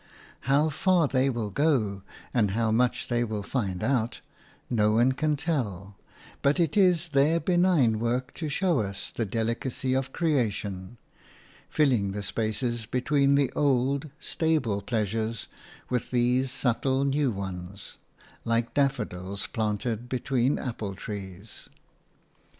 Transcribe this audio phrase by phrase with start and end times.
[0.49, 2.01] How far they will go
[2.33, 4.19] and how much they will find out,
[4.67, 5.95] no one can tell;
[6.41, 10.97] but it is their benign work to show us the delicacy of creation–
[11.69, 15.47] filling the spaces between the old, stable pleasures
[15.87, 17.99] with these subtle new ones,
[18.43, 21.69] like daffodils planted between apple trees.